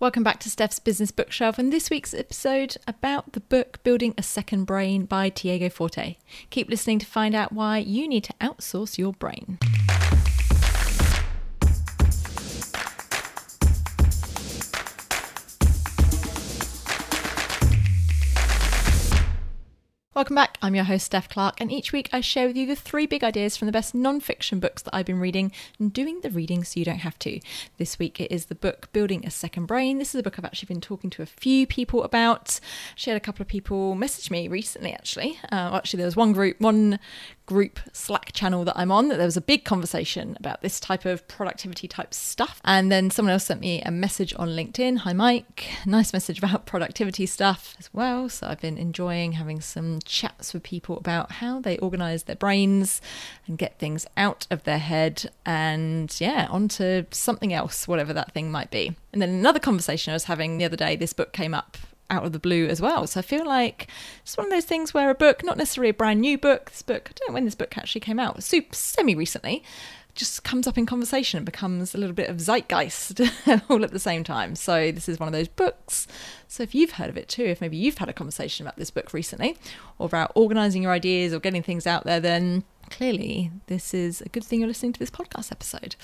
Welcome 0.00 0.22
back 0.22 0.40
to 0.40 0.48
Steph's 0.48 0.78
Business 0.78 1.10
Bookshelf 1.10 1.58
and 1.58 1.70
this 1.70 1.90
week's 1.90 2.14
episode 2.14 2.78
about 2.88 3.34
the 3.34 3.40
book 3.40 3.82
Building 3.82 4.14
a 4.16 4.22
Second 4.22 4.64
Brain 4.64 5.04
by 5.04 5.28
Tiago 5.28 5.68
Forte. 5.68 6.16
Keep 6.48 6.70
listening 6.70 6.98
to 7.00 7.06
find 7.06 7.34
out 7.34 7.52
why 7.52 7.76
you 7.76 8.08
need 8.08 8.24
to 8.24 8.32
outsource 8.40 8.96
your 8.96 9.12
brain. 9.12 9.58
Welcome 20.20 20.36
back. 20.36 20.58
I'm 20.60 20.74
your 20.74 20.84
host, 20.84 21.06
Steph 21.06 21.30
Clarke, 21.30 21.62
and 21.62 21.72
each 21.72 21.94
week 21.94 22.10
I 22.12 22.20
share 22.20 22.46
with 22.46 22.54
you 22.54 22.66
the 22.66 22.76
three 22.76 23.06
big 23.06 23.24
ideas 23.24 23.56
from 23.56 23.64
the 23.64 23.72
best 23.72 23.94
non 23.94 24.20
fiction 24.20 24.60
books 24.60 24.82
that 24.82 24.94
I've 24.94 25.06
been 25.06 25.18
reading 25.18 25.50
and 25.78 25.90
doing 25.90 26.20
the 26.20 26.28
reading 26.28 26.62
so 26.62 26.78
you 26.78 26.84
don't 26.84 26.98
have 26.98 27.18
to. 27.20 27.40
This 27.78 27.98
week 27.98 28.20
it 28.20 28.30
is 28.30 28.44
the 28.44 28.54
book 28.54 28.90
Building 28.92 29.24
a 29.24 29.30
Second 29.30 29.64
Brain. 29.64 29.96
This 29.96 30.14
is 30.14 30.18
a 30.18 30.22
book 30.22 30.38
I've 30.38 30.44
actually 30.44 30.66
been 30.66 30.82
talking 30.82 31.08
to 31.08 31.22
a 31.22 31.26
few 31.26 31.66
people 31.66 32.04
about. 32.04 32.60
She 32.96 33.08
had 33.08 33.16
a 33.16 33.20
couple 33.20 33.40
of 33.40 33.48
people 33.48 33.94
message 33.94 34.30
me 34.30 34.46
recently, 34.46 34.92
actually. 34.92 35.38
Uh, 35.50 35.74
actually, 35.74 35.96
there 35.96 36.06
was 36.06 36.16
one 36.16 36.34
group, 36.34 36.60
one 36.60 36.98
group 37.50 37.80
Slack 37.92 38.30
channel 38.32 38.62
that 38.62 38.78
I'm 38.78 38.92
on 38.92 39.08
that 39.08 39.16
there 39.16 39.26
was 39.26 39.36
a 39.36 39.40
big 39.40 39.64
conversation 39.64 40.36
about 40.38 40.62
this 40.62 40.78
type 40.78 41.04
of 41.04 41.26
productivity 41.26 41.88
type 41.88 42.14
stuff. 42.14 42.60
And 42.64 42.92
then 42.92 43.10
someone 43.10 43.32
else 43.32 43.46
sent 43.46 43.60
me 43.60 43.82
a 43.82 43.90
message 43.90 44.32
on 44.36 44.50
LinkedIn. 44.50 44.98
Hi, 44.98 45.12
Mike. 45.12 45.68
Nice 45.84 46.12
message 46.12 46.38
about 46.38 46.64
productivity 46.64 47.26
stuff 47.26 47.74
as 47.80 47.92
well. 47.92 48.28
So 48.28 48.46
I've 48.46 48.60
been 48.60 48.78
enjoying 48.78 49.32
having 49.32 49.60
some 49.60 49.98
chats 50.04 50.54
with 50.54 50.62
people 50.62 50.96
about 50.96 51.32
how 51.32 51.58
they 51.60 51.76
organize 51.78 52.22
their 52.22 52.36
brains 52.36 53.02
and 53.48 53.58
get 53.58 53.80
things 53.80 54.06
out 54.16 54.46
of 54.48 54.62
their 54.62 54.78
head 54.78 55.28
and, 55.44 56.14
yeah, 56.20 56.46
onto 56.50 57.06
something 57.10 57.52
else, 57.52 57.88
whatever 57.88 58.12
that 58.12 58.30
thing 58.30 58.52
might 58.52 58.70
be. 58.70 58.94
And 59.12 59.20
then 59.20 59.30
another 59.30 59.58
conversation 59.58 60.12
I 60.12 60.14
was 60.14 60.24
having 60.24 60.58
the 60.58 60.66
other 60.66 60.76
day, 60.76 60.94
this 60.94 61.12
book 61.12 61.32
came 61.32 61.54
up 61.54 61.76
out 62.10 62.24
of 62.24 62.32
the 62.32 62.38
blue 62.38 62.66
as 62.66 62.80
well. 62.80 63.06
So 63.06 63.20
I 63.20 63.22
feel 63.22 63.46
like 63.46 63.86
it's 64.22 64.36
one 64.36 64.46
of 64.46 64.52
those 64.52 64.64
things 64.64 64.92
where 64.92 65.10
a 65.10 65.14
book, 65.14 65.44
not 65.44 65.56
necessarily 65.56 65.90
a 65.90 65.94
brand 65.94 66.20
new 66.20 66.36
book, 66.36 66.70
this 66.70 66.82
book, 66.82 67.08
I 67.10 67.12
don't 67.14 67.30
know 67.30 67.34
when 67.34 67.44
this 67.44 67.54
book 67.54 67.78
actually 67.78 68.00
came 68.02 68.18
out, 68.18 68.42
super 68.42 68.74
semi 68.74 69.14
recently, 69.14 69.62
just 70.14 70.44
comes 70.44 70.66
up 70.66 70.76
in 70.76 70.86
conversation 70.86 71.38
and 71.38 71.46
becomes 71.46 71.94
a 71.94 71.98
little 71.98 72.14
bit 72.14 72.28
of 72.28 72.40
zeitgeist 72.40 73.20
all 73.68 73.84
at 73.84 73.92
the 73.92 73.98
same 73.98 74.24
time. 74.24 74.54
So 74.54 74.92
this 74.92 75.08
is 75.08 75.18
one 75.18 75.28
of 75.28 75.32
those 75.32 75.48
books. 75.48 76.06
So 76.48 76.62
if 76.62 76.74
you've 76.74 76.92
heard 76.92 77.08
of 77.08 77.16
it 77.16 77.28
too, 77.28 77.44
if 77.44 77.60
maybe 77.60 77.76
you've 77.76 77.98
had 77.98 78.08
a 78.08 78.12
conversation 78.12 78.66
about 78.66 78.76
this 78.76 78.90
book 78.90 79.12
recently 79.12 79.56
or 79.98 80.06
about 80.06 80.32
organizing 80.34 80.82
your 80.82 80.92
ideas 80.92 81.32
or 81.32 81.38
getting 81.40 81.62
things 81.62 81.86
out 81.86 82.04
there, 82.04 82.20
then 82.20 82.64
clearly 82.90 83.50
this 83.66 83.94
is 83.94 84.20
a 84.20 84.28
good 84.28 84.44
thing 84.44 84.60
you're 84.60 84.68
listening 84.68 84.92
to 84.92 85.00
this 85.00 85.10
podcast 85.10 85.52
episode. 85.52 85.96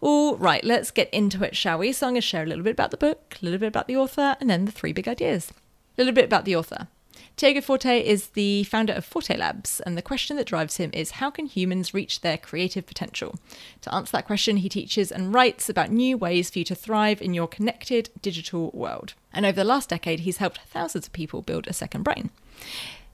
All 0.00 0.36
right, 0.36 0.64
let's 0.64 0.90
get 0.90 1.08
into 1.12 1.42
it, 1.44 1.56
shall 1.56 1.78
we? 1.78 1.92
So 1.92 2.06
I'm 2.06 2.12
going 2.12 2.20
to 2.20 2.26
share 2.26 2.42
a 2.42 2.46
little 2.46 2.64
bit 2.64 2.72
about 2.72 2.90
the 2.90 2.96
book, 2.96 3.36
a 3.40 3.44
little 3.44 3.58
bit 3.58 3.68
about 3.68 3.86
the 3.86 3.96
author, 3.96 4.36
and 4.40 4.50
then 4.50 4.64
the 4.64 4.72
three 4.72 4.92
big 4.92 5.08
ideas. 5.08 5.52
A 5.96 6.02
little 6.02 6.12
bit 6.12 6.26
about 6.26 6.44
the 6.44 6.56
author. 6.56 6.88
Tiago 7.36 7.60
Forte 7.60 8.00
is 8.00 8.28
the 8.28 8.64
founder 8.64 8.94
of 8.94 9.04
Forte 9.04 9.36
Labs, 9.36 9.80
and 9.80 9.94
the 9.94 10.00
question 10.00 10.38
that 10.38 10.46
drives 10.46 10.78
him 10.78 10.88
is 10.94 11.10
how 11.10 11.30
can 11.30 11.44
humans 11.44 11.92
reach 11.92 12.22
their 12.22 12.38
creative 12.38 12.86
potential? 12.86 13.34
To 13.82 13.94
answer 13.94 14.12
that 14.12 14.26
question, 14.26 14.56
he 14.56 14.70
teaches 14.70 15.12
and 15.12 15.34
writes 15.34 15.68
about 15.68 15.90
new 15.90 16.16
ways 16.16 16.48
for 16.48 16.60
you 16.60 16.64
to 16.64 16.74
thrive 16.74 17.20
in 17.20 17.34
your 17.34 17.46
connected 17.46 18.08
digital 18.22 18.70
world. 18.72 19.12
And 19.34 19.44
over 19.44 19.56
the 19.56 19.64
last 19.64 19.90
decade, 19.90 20.20
he's 20.20 20.38
helped 20.38 20.60
thousands 20.62 21.08
of 21.08 21.12
people 21.12 21.42
build 21.42 21.66
a 21.66 21.74
second 21.74 22.04
brain. 22.04 22.30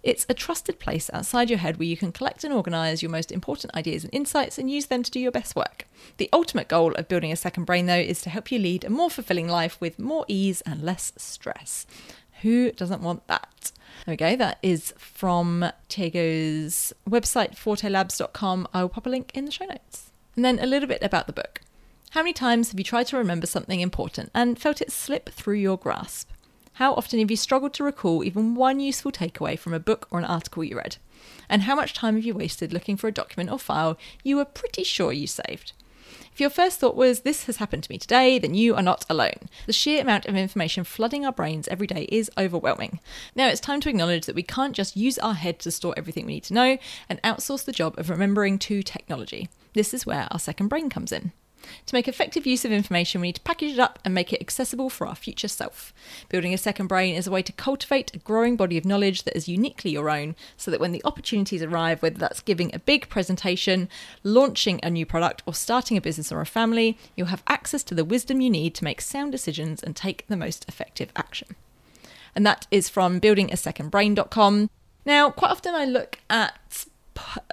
It's 0.05 0.27
a 0.29 0.35
trusted 0.35 0.79
place 0.81 1.11
outside 1.13 1.49
your 1.49 1.61
head 1.61 1.79
where 1.79 1.87
you 1.87 1.97
can 1.97 2.11
collect 2.11 2.43
and 2.45 2.53
organise 2.53 3.03
your 3.03 3.11
most 3.11 3.31
important 3.31 3.75
ideas 3.75 4.03
and 4.05 4.13
insights 4.13 4.59
and 4.59 4.71
use 4.71 4.87
them 4.87 5.03
to 5.03 5.11
do 5.11 5.21
your 5.21 5.31
best 5.31 5.55
work. 5.57 5.87
The 6.17 6.29
ultimate 6.33 6.67
goal 6.67 6.93
of 6.95 7.07
building 7.09 7.31
a 7.31 7.37
second 7.37 7.65
brain, 7.65 7.87
though, 7.87 7.95
is 7.95 8.21
to 8.23 8.31
help 8.31 8.51
you 8.51 8.59
lead 8.59 8.85
a 8.85 8.91
more 8.91 9.11
fulfilling 9.11 9.49
life 9.49 9.81
with 9.81 10.01
more 10.01 10.25
ease 10.27 10.61
and 10.63 10.83
less 10.83 11.13
stress. 11.17 11.87
Who 12.43 12.73
doesn't 12.73 13.03
want 13.03 13.27
that? 13.29 13.73
Go. 14.07 14.37
That 14.37 14.59
is 14.63 14.93
from 14.99 15.71
Tiago's 15.89 16.93
website, 17.09 17.55
fortelabs.com. 17.57 18.69
I 18.75 18.83
will 18.83 18.89
pop 18.89 19.07
a 19.07 19.11
link 19.11 19.31
in 19.35 19.45
the 19.45 19.53
show 19.53 19.65
notes. 19.65 20.11
And 20.35 20.45
then 20.45 20.59
a 20.59 20.67
little 20.67 20.89
bit 20.89 21.03
about 21.03 21.27
the 21.27 21.33
book. 21.33 21.61
How 22.11 22.21
many 22.21 22.33
times 22.33 22.71
have 22.71 22.79
you 22.79 22.85
tried 22.85 23.07
to 23.09 23.17
remember 23.17 23.47
something 23.47 23.81
important 23.81 24.31
and 24.35 24.59
felt 24.59 24.81
it 24.81 24.91
slip 24.91 25.31
through 25.31 25.57
your 25.57 25.79
grasp? 25.79 26.31
How 26.75 26.95
often 26.95 27.21
have 27.21 27.31
you 27.31 27.37
struggled 27.37 27.75
to 27.75 27.85
recall 27.85 28.25
even 28.25 28.55
one 28.55 28.81
useful 28.81 29.13
takeaway 29.13 29.59
from 29.59 29.73
a 29.73 29.81
book 29.81 30.09
or 30.11 30.19
an 30.19 30.25
article 30.25 30.65
you 30.65 30.77
read? 30.77 30.97
And 31.49 31.63
how 31.63 31.77
much 31.77 31.95
time 31.95 32.17
have 32.17 32.25
you 32.25 32.35
wasted 32.35 32.73
looking 32.73 32.97
for 32.97 33.09
a 33.09 33.13
document 33.13 33.51
or 33.51 33.59
file 33.59 33.99
you 34.25 34.37
were 34.37 34.45
pretty 34.45 34.85
sure 34.85 35.13
you 35.13 35.27
saved? 35.27 35.73
If 36.33 36.41
your 36.41 36.51
first 36.51 36.79
thought 36.79 36.97
was, 36.97 37.21
This 37.21 37.45
has 37.45 37.57
happened 37.57 37.85
to 37.85 37.91
me 37.91 37.99
today, 37.99 38.39
then 38.39 38.55
you 38.55 38.75
are 38.75 38.83
not 38.83 39.05
alone. 39.09 39.49
The 39.67 39.73
sheer 39.73 40.01
amount 40.01 40.27
of 40.27 40.37
information 40.37 40.85
flooding 40.85 41.25
our 41.25 41.33
brains 41.33 41.69
every 41.69 41.87
day 41.87 42.07
is 42.11 42.31
overwhelming. 42.39 43.01
Now 43.35 43.49
it's 43.49 43.61
time 43.61 43.81
to 43.83 43.89
acknowledge 43.89 44.27
that 44.27 44.35
we 44.35 44.43
can't 44.43 44.75
just 44.75 44.97
use 44.97 45.19
our 45.19 45.35
head 45.35 45.59
to 45.61 45.71
store 45.71 45.95
everything 45.97 46.27
we 46.27 46.35
need 46.35 46.45
to 46.45 46.55
know 46.55 46.79
and 47.09 47.23
outsource 47.23 47.65
the 47.65 47.73
job 47.73 47.99
of 47.99 48.11
remembering 48.11 48.59
to 48.61 48.83
technology. 48.83 49.49
This 49.75 49.95
is 49.95 50.07
where 50.07 50.29
our 50.31 50.39
second 50.39 50.69
brain 50.69 50.91
comes 50.91 51.13
in. 51.13 51.33
To 51.87 51.95
make 51.95 52.09
effective 52.09 52.47
use 52.47 52.65
of 52.65 52.73
information, 52.73 53.21
we 53.21 53.29
need 53.29 53.37
to 53.37 53.41
package 53.43 53.73
it 53.73 53.79
up 53.79 53.99
and 54.05 54.15
make 54.15 54.33
it 54.33 54.41
accessible 54.41 54.91
for 54.91 55.07
our 55.07 55.15
future 55.15 55.49
self. 55.49 55.93
Building 56.29 56.55
a 56.55 56.59
second 56.59 56.87
brain 56.87 57.15
is 57.15 57.27
a 57.27 57.31
way 57.31 57.43
to 57.43 57.53
cultivate 57.53 58.15
a 58.15 58.19
growing 58.19 58.57
body 58.57 58.79
of 58.79 58.85
knowledge 58.85 59.23
that 59.25 59.37
is 59.37 59.49
uniquely 59.49 59.91
your 59.91 60.11
own, 60.11 60.35
so 60.57 60.71
that 60.71 60.81
when 60.81 60.93
the 60.93 61.03
opportunities 61.05 61.63
arrive, 61.63 62.03
whether 62.03 62.19
that's 62.19 62.41
giving 62.41 62.75
a 62.75 62.79
big 62.79 63.09
presentation, 63.09 63.89
launching 64.23 64.81
a 64.83 64.91
new 64.91 65.07
product, 65.07 65.43
or 65.47 65.55
starting 65.55 65.97
a 65.97 66.01
business 66.01 66.33
or 66.33 66.41
a 66.41 66.47
family, 66.47 66.99
you'll 67.17 67.29
have 67.29 67.43
access 67.47 67.83
to 67.85 67.95
the 67.95 68.05
wisdom 68.05 68.41
you 68.41 68.51
need 68.51 68.75
to 68.75 68.85
make 68.85 69.01
sound 69.01 69.33
decisions 69.33 69.83
and 69.83 69.95
take 69.95 70.27
the 70.29 70.37
most 70.37 70.69
effective 70.69 71.11
action. 71.17 71.55
And 72.35 72.47
that 72.47 72.67
is 72.71 72.89
from 72.89 73.21
buildingasecondbrain.com. 73.21 74.71
Now, 75.05 75.31
quite 75.31 75.51
often 75.51 75.75
I 75.75 75.85
look 75.85 76.19
at 76.31 76.87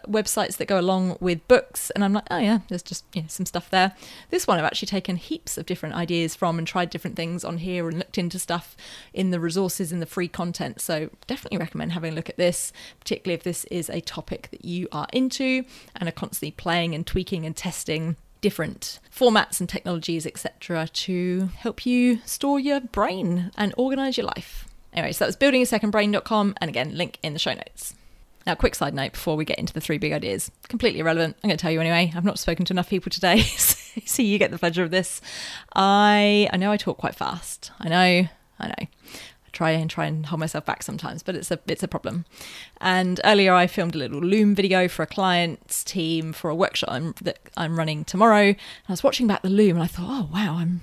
websites 0.07 0.57
that 0.57 0.67
go 0.67 0.79
along 0.79 1.17
with 1.19 1.47
books 1.47 1.89
and 1.91 2.03
i'm 2.03 2.13
like 2.13 2.25
oh 2.31 2.37
yeah 2.37 2.59
there's 2.67 2.83
just 2.83 3.05
you 3.13 3.21
know, 3.21 3.27
some 3.27 3.45
stuff 3.45 3.69
there. 3.69 3.93
This 4.29 4.47
one 4.47 4.57
i've 4.57 4.65
actually 4.65 4.87
taken 4.87 5.15
heaps 5.15 5.57
of 5.57 5.65
different 5.65 5.95
ideas 5.95 6.35
from 6.35 6.57
and 6.57 6.67
tried 6.67 6.89
different 6.89 7.15
things 7.15 7.43
on 7.43 7.57
here 7.57 7.87
and 7.87 7.97
looked 7.97 8.17
into 8.17 8.39
stuff 8.39 8.75
in 9.13 9.31
the 9.31 9.39
resources 9.39 9.91
in 9.91 9.99
the 9.99 10.05
free 10.05 10.27
content. 10.27 10.81
So 10.81 11.09
definitely 11.27 11.57
recommend 11.57 11.91
having 11.93 12.13
a 12.13 12.15
look 12.15 12.29
at 12.29 12.37
this 12.37 12.71
particularly 12.99 13.35
if 13.35 13.43
this 13.43 13.65
is 13.65 13.89
a 13.89 14.01
topic 14.01 14.49
that 14.51 14.65
you 14.65 14.87
are 14.91 15.07
into 15.13 15.63
and 15.95 16.09
are 16.09 16.13
constantly 16.13 16.51
playing 16.51 16.95
and 16.95 17.05
tweaking 17.05 17.45
and 17.45 17.55
testing 17.55 18.15
different 18.41 18.99
formats 19.13 19.59
and 19.59 19.67
technologies 19.67 20.25
etc 20.25 20.87
to 20.87 21.49
help 21.55 21.85
you 21.85 22.19
store 22.25 22.59
your 22.59 22.79
brain 22.79 23.51
and 23.57 23.73
organize 23.77 24.17
your 24.17 24.25
life. 24.27 24.67
Anyway 24.93 25.11
so 25.11 25.25
that 25.25 25.27
was 25.27 25.37
buildingasecondbrain.com 25.37 26.55
and 26.59 26.69
again 26.69 26.95
link 26.95 27.19
in 27.21 27.33
the 27.33 27.39
show 27.39 27.53
notes 27.53 27.95
now, 28.45 28.55
quick 28.55 28.75
side 28.75 28.93
note 28.93 29.13
before 29.13 29.35
we 29.35 29.45
get 29.45 29.59
into 29.59 29.73
the 29.73 29.81
three 29.81 29.97
big 29.97 30.13
ideas. 30.13 30.51
Completely 30.67 31.01
irrelevant. 31.01 31.35
I'm 31.43 31.49
going 31.49 31.57
to 31.57 31.61
tell 31.61 31.71
you 31.71 31.81
anyway. 31.81 32.11
I've 32.15 32.25
not 32.25 32.39
spoken 32.39 32.65
to 32.65 32.73
enough 32.73 32.89
people 32.89 33.09
today, 33.09 33.41
so 34.05 34.21
you 34.21 34.37
get 34.39 34.51
the 34.51 34.57
pleasure 34.57 34.83
of 34.83 34.91
this. 34.91 35.21
I 35.75 36.49
I 36.51 36.57
know 36.57 36.71
I 36.71 36.77
talk 36.77 36.97
quite 36.97 37.15
fast. 37.15 37.71
I 37.79 37.89
know. 37.89 38.27
I 38.59 38.67
know. 38.67 38.73
I 38.79 39.49
try 39.51 39.71
and 39.71 39.89
try 39.89 40.05
and 40.05 40.25
hold 40.25 40.39
myself 40.39 40.65
back 40.65 40.83
sometimes, 40.83 41.21
but 41.21 41.35
it's 41.35 41.51
a 41.51 41.59
it's 41.67 41.83
a 41.83 41.87
problem. 41.87 42.25
And 42.79 43.19
earlier 43.23 43.53
I 43.53 43.67
filmed 43.67 43.95
a 43.95 43.99
little 43.99 44.19
Loom 44.19 44.55
video 44.55 44.87
for 44.87 45.03
a 45.03 45.07
client's 45.07 45.83
team 45.83 46.33
for 46.33 46.49
a 46.49 46.55
workshop 46.55 46.91
I'm, 46.91 47.13
that 47.21 47.39
I'm 47.57 47.77
running 47.77 48.05
tomorrow. 48.05 48.47
And 48.47 48.57
I 48.87 48.93
was 48.93 49.03
watching 49.03 49.27
back 49.27 49.41
the 49.41 49.49
Loom 49.49 49.75
and 49.75 49.83
I 49.83 49.87
thought, 49.87 50.07
oh 50.09 50.29
wow, 50.33 50.55
I'm 50.55 50.81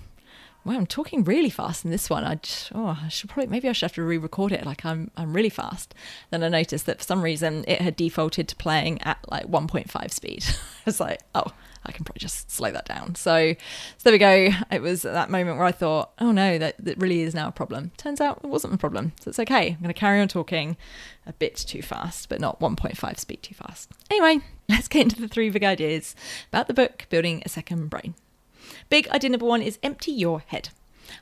wow, 0.66 0.75
I'm 0.75 0.87
talking 0.87 1.22
really 1.25 1.50
fast 1.50 1.84
in 1.84 1.91
this 1.91 2.10
one. 2.10 2.25
I 2.25 2.34
just, 2.37 2.72
oh, 2.75 2.99
I 3.03 3.09
should 3.09 3.31
probably 3.31 3.47
maybe 3.47 3.69
I 3.69 3.72
should 3.72 3.87
have 3.87 3.94
to 3.94 4.03
re-record 4.03 4.53
it. 4.53 4.66
Like 4.66 4.84
I'm 4.84 5.10
I'm 5.16 5.32
really 5.32 5.49
fast. 5.49 5.94
Then 6.31 6.43
I 6.43 6.49
noticed 6.49 6.87
that 6.87 6.99
for 6.99 7.04
some 7.04 7.22
reason 7.22 7.65
it 7.69 7.81
had 7.81 7.97
defaulted 7.97 8.49
to 8.49 8.56
playing 8.56 9.00
at 9.03 9.19
like 9.31 9.47
1.5 9.47 10.10
speed. 10.10 10.44
I 10.49 10.82
was 10.84 11.00
like, 11.00 11.21
oh, 11.34 11.53
I 11.84 11.93
can 11.93 12.04
probably 12.04 12.21
just 12.21 12.50
slow 12.50 12.71
that 12.72 12.84
down. 12.84 13.15
So, 13.15 13.54
so 13.54 13.59
there 14.03 14.12
we 14.12 14.19
go. 14.19 14.50
It 14.72 14.82
was 14.82 15.04
at 15.04 15.12
that 15.15 15.31
moment 15.31 15.59
where 15.59 15.66
I 15.66 15.72
thought, 15.72 16.10
oh 16.19 16.32
no, 16.32 16.59
that, 16.59 16.75
that 16.84 16.98
really 16.98 17.22
is 17.22 17.34
now 17.34 17.48
a 17.48 17.53
problem. 17.53 17.92
Turns 17.97 18.21
out 18.21 18.41
it 18.42 18.48
wasn't 18.48 18.74
a 18.74 18.78
problem. 18.78 19.13
So 19.21 19.28
it's 19.28 19.39
okay. 19.39 19.68
I'm 19.68 19.78
going 19.78 19.89
to 19.89 19.95
carry 19.95 20.21
on 20.21 20.28
talking 20.28 20.77
a 21.27 21.33
bit 21.33 21.57
too 21.57 21.83
fast, 21.83 22.28
but 22.28 22.41
not 22.41 22.60
1.5 22.60 23.18
speed 23.18 23.42
too 23.42 23.54
fast. 23.54 23.91
Anyway, 24.10 24.45
let's 24.68 24.89
get 24.89 25.03
into 25.03 25.21
the 25.21 25.28
three 25.28 25.51
big 25.51 25.65
ideas 25.65 26.16
about 26.48 26.66
the 26.66 26.74
book 26.74 27.07
Building 27.09 27.42
a 27.45 27.48
Second 27.48 27.89
Brain. 27.89 28.15
Big 28.89 29.09
idea 29.09 29.30
number 29.30 29.47
one 29.47 29.63
is 29.63 29.78
empty 29.83 30.13
your 30.13 30.41
head. 30.41 30.71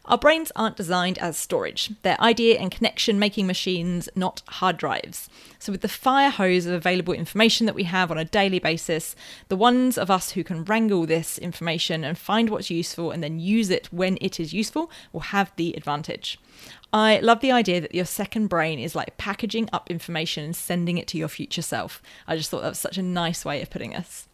Our 0.07 0.19
brains 0.19 0.53
aren't 0.57 0.77
designed 0.77 1.19
as 1.19 1.37
storage. 1.37 1.91
They're 2.03 2.21
idea 2.21 2.59
and 2.59 2.71
connection 2.71 3.19
making 3.19 3.47
machines, 3.47 4.09
not 4.15 4.43
hard 4.47 4.77
drives. 4.77 5.29
So, 5.59 5.73
with 5.73 5.81
the 5.81 5.89
fire 5.89 6.31
hose 6.31 6.67
of 6.67 6.73
available 6.73 7.15
information 7.15 7.67
that 7.67 7.75
we 7.75 7.85
have 7.85 8.11
on 8.11 8.19
a 8.19 8.25
daily 8.25 8.59
basis, 8.59 9.17
the 9.49 9.57
ones 9.57 9.97
of 9.97 10.11
us 10.11 10.33
who 10.33 10.45
can 10.45 10.65
wrangle 10.65 11.07
this 11.07 11.39
information 11.39 12.05
and 12.05 12.19
find 12.19 12.51
what's 12.51 12.71
useful 12.71 13.11
and 13.11 13.23
then 13.23 13.39
use 13.39 13.71
it 13.71 13.93
when 13.93 14.19
it 14.21 14.39
is 14.39 14.53
useful 14.53 14.91
will 15.13 15.21
have 15.21 15.53
the 15.57 15.75
advantage. 15.75 16.39
I 16.93 17.19
love 17.19 17.41
the 17.41 17.53
idea 17.53 17.81
that 17.81 17.95
your 17.95 18.05
second 18.05 18.49
brain 18.49 18.79
is 18.79 18.95
like 18.95 19.17
packaging 19.17 19.69
up 19.73 19.91
information 19.91 20.45
and 20.45 20.57
sending 20.57 20.97
it 20.97 21.09
to 21.09 21.19
your 21.19 21.29
future 21.29 21.63
self. 21.63 22.01
I 22.27 22.37
just 22.37 22.51
thought 22.51 22.63
that 22.63 22.69
was 22.69 22.79
such 22.79 22.99
a 22.99 23.03
nice 23.03 23.45
way 23.45 23.61
of 23.63 23.71
putting 23.71 23.91
this. 23.91 24.29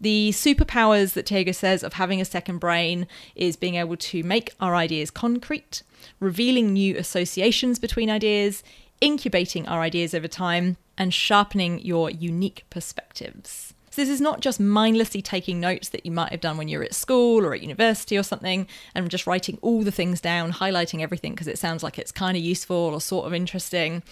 The 0.00 0.30
superpowers 0.30 1.12
that 1.12 1.26
Tiago 1.26 1.52
says 1.52 1.82
of 1.82 1.94
having 1.94 2.20
a 2.20 2.24
second 2.24 2.58
brain 2.58 3.06
is 3.34 3.56
being 3.56 3.74
able 3.74 3.96
to 3.96 4.22
make 4.22 4.54
our 4.60 4.74
ideas 4.74 5.10
concrete, 5.10 5.82
revealing 6.20 6.72
new 6.72 6.96
associations 6.96 7.78
between 7.78 8.08
ideas, 8.08 8.62
incubating 9.00 9.68
our 9.68 9.80
ideas 9.80 10.14
over 10.14 10.28
time, 10.28 10.78
and 10.96 11.12
sharpening 11.12 11.80
your 11.80 12.10
unique 12.10 12.64
perspectives. 12.70 13.74
So, 13.92 14.02
this 14.02 14.08
is 14.08 14.20
not 14.20 14.40
just 14.40 14.60
mindlessly 14.60 15.20
taking 15.20 15.58
notes 15.58 15.88
that 15.88 16.06
you 16.06 16.12
might 16.12 16.30
have 16.30 16.40
done 16.40 16.56
when 16.56 16.68
you're 16.68 16.84
at 16.84 16.94
school 16.94 17.44
or 17.44 17.54
at 17.54 17.60
university 17.60 18.16
or 18.16 18.22
something 18.22 18.68
and 18.94 19.10
just 19.10 19.26
writing 19.26 19.58
all 19.62 19.82
the 19.82 19.90
things 19.90 20.20
down, 20.20 20.52
highlighting 20.52 21.00
everything 21.00 21.32
because 21.32 21.48
it 21.48 21.58
sounds 21.58 21.82
like 21.82 21.98
it's 21.98 22.12
kind 22.12 22.36
of 22.36 22.42
useful 22.42 22.76
or 22.76 23.00
sort 23.00 23.26
of 23.26 23.34
interesting 23.34 24.04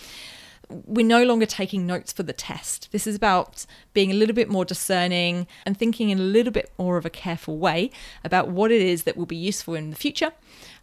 we're 0.70 1.06
no 1.06 1.24
longer 1.24 1.46
taking 1.46 1.86
notes 1.86 2.12
for 2.12 2.22
the 2.22 2.32
test. 2.32 2.90
This 2.92 3.06
is 3.06 3.16
about 3.16 3.64
being 3.94 4.10
a 4.10 4.14
little 4.14 4.34
bit 4.34 4.48
more 4.48 4.64
discerning 4.64 5.46
and 5.64 5.76
thinking 5.76 6.10
in 6.10 6.18
a 6.18 6.22
little 6.22 6.52
bit 6.52 6.70
more 6.78 6.96
of 6.96 7.06
a 7.06 7.10
careful 7.10 7.58
way 7.58 7.90
about 8.24 8.48
what 8.48 8.70
it 8.70 8.82
is 8.82 9.04
that 9.04 9.16
will 9.16 9.26
be 9.26 9.36
useful 9.36 9.74
in 9.74 9.90
the 9.90 9.96
future 9.96 10.32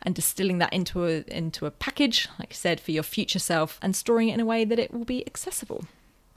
and 0.01 0.15
distilling 0.15 0.57
that 0.59 0.73
into 0.73 1.05
a 1.05 1.23
into 1.27 1.65
a 1.65 1.71
package, 1.71 2.27
like 2.39 2.51
I 2.51 2.55
said, 2.55 2.79
for 2.79 2.91
your 2.91 3.03
future 3.03 3.39
self 3.39 3.79
and 3.81 3.95
storing 3.95 4.29
it 4.29 4.33
in 4.33 4.39
a 4.39 4.45
way 4.45 4.65
that 4.65 4.79
it 4.79 4.93
will 4.93 5.05
be 5.05 5.25
accessible. 5.27 5.85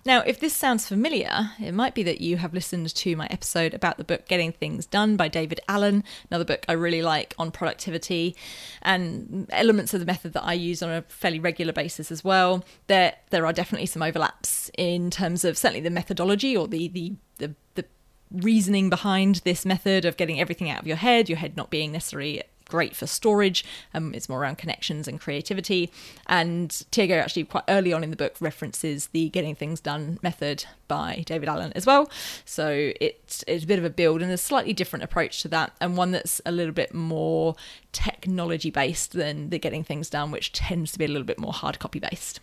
Now, 0.04 0.20
if 0.20 0.38
this 0.38 0.54
sounds 0.54 0.86
familiar, 0.86 1.50
it 1.58 1.72
might 1.72 1.94
be 1.94 2.02
that 2.04 2.20
you 2.20 2.36
have 2.36 2.54
listened 2.54 2.94
to 2.94 3.16
my 3.16 3.26
episode 3.30 3.74
about 3.74 3.98
the 3.98 4.04
book 4.04 4.26
Getting 4.28 4.52
Things 4.52 4.86
Done 4.86 5.16
by 5.16 5.28
David 5.28 5.60
Allen, 5.68 6.04
another 6.30 6.44
book 6.44 6.64
I 6.68 6.72
really 6.72 7.02
like 7.02 7.34
on 7.38 7.50
productivity 7.50 8.36
and 8.80 9.46
elements 9.50 9.92
of 9.94 10.00
the 10.00 10.06
method 10.06 10.32
that 10.34 10.44
I 10.44 10.52
use 10.52 10.82
on 10.82 10.90
a 10.90 11.02
fairly 11.02 11.40
regular 11.40 11.72
basis 11.72 12.12
as 12.12 12.22
well. 12.22 12.64
There 12.86 13.14
there 13.30 13.44
are 13.44 13.52
definitely 13.52 13.86
some 13.86 14.02
overlaps 14.02 14.70
in 14.78 15.10
terms 15.10 15.44
of 15.44 15.58
certainly 15.58 15.80
the 15.80 15.90
methodology 15.90 16.56
or 16.56 16.68
the 16.68 16.88
the 16.88 17.14
the, 17.38 17.54
the 17.74 17.84
reasoning 18.30 18.90
behind 18.90 19.36
this 19.44 19.66
method 19.66 20.04
of 20.04 20.16
getting 20.16 20.40
everything 20.40 20.70
out 20.70 20.80
of 20.80 20.86
your 20.86 20.96
head, 20.96 21.28
your 21.28 21.38
head 21.38 21.56
not 21.56 21.70
being 21.70 21.92
necessarily 21.92 22.42
great 22.68 22.94
for 22.94 23.06
storage. 23.06 23.64
Um, 23.94 24.14
it's 24.14 24.28
more 24.28 24.40
around 24.40 24.58
connections 24.58 25.08
and 25.08 25.20
creativity. 25.20 25.90
And 26.26 26.70
Tiago 26.90 27.14
actually 27.14 27.44
quite 27.44 27.64
early 27.68 27.92
on 27.92 28.04
in 28.04 28.10
the 28.10 28.16
book 28.16 28.36
references 28.40 29.08
the 29.08 29.28
getting 29.30 29.54
things 29.54 29.80
done 29.80 30.18
method 30.22 30.64
by 30.86 31.24
David 31.26 31.48
Allen 31.48 31.72
as 31.74 31.86
well. 31.86 32.10
So 32.44 32.92
it's 33.00 33.44
it's 33.46 33.64
a 33.64 33.66
bit 33.66 33.78
of 33.78 33.84
a 33.84 33.90
build 33.90 34.22
and 34.22 34.30
a 34.30 34.38
slightly 34.38 34.72
different 34.72 35.02
approach 35.02 35.42
to 35.42 35.48
that, 35.48 35.72
and 35.80 35.96
one 35.96 36.12
that's 36.12 36.40
a 36.46 36.52
little 36.52 36.72
bit 36.72 36.94
more 36.94 37.56
technology 37.92 38.70
based 38.70 39.12
than 39.12 39.50
the 39.50 39.58
getting 39.58 39.84
things 39.84 40.10
done, 40.10 40.30
which 40.30 40.52
tends 40.52 40.92
to 40.92 40.98
be 40.98 41.04
a 41.04 41.08
little 41.08 41.24
bit 41.24 41.38
more 41.38 41.52
hard 41.52 41.78
copy 41.78 41.98
based. 41.98 42.40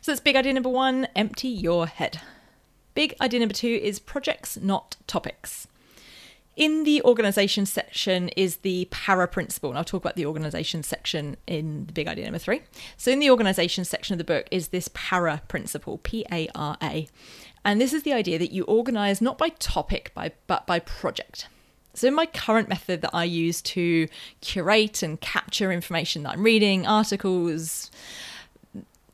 So 0.00 0.12
that's 0.12 0.20
big 0.20 0.36
idea 0.36 0.52
number 0.52 0.68
one: 0.68 1.08
empty 1.14 1.48
your 1.48 1.86
head. 1.86 2.20
Big 2.94 3.14
idea 3.20 3.40
number 3.40 3.54
two 3.54 3.80
is 3.82 3.98
projects, 3.98 4.56
not 4.56 4.96
topics. 5.06 5.68
In 6.58 6.82
the 6.82 7.00
organisation 7.04 7.66
section 7.66 8.30
is 8.30 8.56
the 8.56 8.88
para 8.90 9.28
principle, 9.28 9.70
and 9.70 9.78
I'll 9.78 9.84
talk 9.84 10.02
about 10.02 10.16
the 10.16 10.26
organisation 10.26 10.82
section 10.82 11.36
in 11.46 11.86
the 11.86 11.92
big 11.92 12.08
idea 12.08 12.24
number 12.24 12.40
three. 12.40 12.62
So, 12.96 13.12
in 13.12 13.20
the 13.20 13.30
organisation 13.30 13.84
section 13.84 14.14
of 14.14 14.18
the 14.18 14.24
book 14.24 14.48
is 14.50 14.68
this 14.68 14.90
para 14.92 15.40
principle, 15.46 15.98
P 15.98 16.26
A 16.32 16.48
R 16.56 16.76
A. 16.82 17.06
And 17.64 17.80
this 17.80 17.92
is 17.92 18.02
the 18.02 18.12
idea 18.12 18.40
that 18.40 18.50
you 18.50 18.64
organise 18.64 19.20
not 19.20 19.38
by 19.38 19.50
topic, 19.50 20.10
by, 20.14 20.32
but 20.48 20.66
by 20.66 20.80
project. 20.80 21.46
So, 21.94 22.08
in 22.08 22.14
my 22.14 22.26
current 22.26 22.68
method 22.68 23.02
that 23.02 23.14
I 23.14 23.22
use 23.22 23.62
to 23.62 24.08
curate 24.40 25.04
and 25.04 25.20
capture 25.20 25.70
information 25.70 26.24
that 26.24 26.32
I'm 26.32 26.42
reading, 26.42 26.88
articles, 26.88 27.87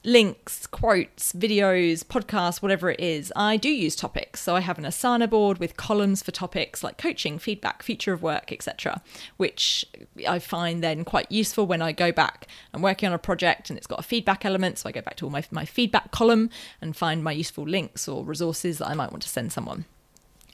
links, 0.05 0.67
quotes, 0.67 1.33
videos, 1.33 2.05
podcasts, 2.05 2.61
whatever 2.61 2.91
it 2.91 3.01
is, 3.01 3.33
I 3.35 3.57
do 3.57 3.69
use 3.69 3.97
topics. 3.97 4.41
So 4.41 4.55
I 4.55 4.61
have 4.61 4.79
an 4.79 4.85
Asana 4.85 5.29
board 5.29 5.59
with 5.59 5.77
columns 5.77 6.23
for 6.23 6.31
topics 6.31 6.85
like 6.85 6.99
coaching, 6.99 7.39
feedback, 7.39 7.83
future 7.83 8.13
of 8.13 8.23
work, 8.23 8.53
etc., 8.53 9.03
which 9.39 9.85
I 10.29 10.39
find 10.39 10.85
then 10.85 11.05
quite 11.05 11.33
useful 11.33 11.67
when 11.67 11.83
I 11.83 11.93
go 11.93 12.13
back. 12.13 12.47
I'm 12.73 12.83
working 12.83 13.09
on 13.09 13.15
a 13.15 13.19
project 13.19 13.71
and 13.71 13.79
it's 13.79 13.87
got 13.87 13.99
a 13.99 14.03
feedback 14.03 14.45
element, 14.45 14.79
so 14.79 14.89
I 14.89 14.93
go 14.93 15.01
back 15.01 15.17
to 15.17 15.25
all 15.25 15.31
my, 15.31 15.43
my 15.51 15.65
feedback 15.65 16.11
column 16.11 16.51
and 16.81 16.95
find 16.95 17.25
my 17.25 17.33
useful 17.33 17.65
links 17.65 18.07
or 18.07 18.25
resources 18.25 18.79
that 18.79 18.89
I 18.89 18.95
might 18.95 19.11
want 19.11 19.23
to 19.23 19.29
send 19.29 19.53
someone. 19.53 19.87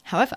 However, 0.05 0.37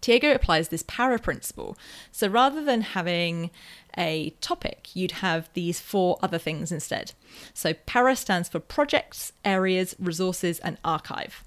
Tiago 0.00 0.32
applies 0.32 0.68
this 0.68 0.82
para 0.82 1.18
principle. 1.18 1.76
So 2.12 2.28
rather 2.28 2.64
than 2.64 2.80
having 2.80 3.50
a 3.98 4.30
topic, 4.40 4.90
you'd 4.94 5.12
have 5.12 5.50
these 5.54 5.80
four 5.80 6.18
other 6.22 6.38
things 6.38 6.72
instead. 6.72 7.12
So 7.54 7.74
para 7.74 8.16
stands 8.16 8.48
for 8.48 8.60
projects, 8.60 9.32
areas, 9.44 9.94
resources, 9.98 10.58
and 10.60 10.78
archive. 10.84 11.44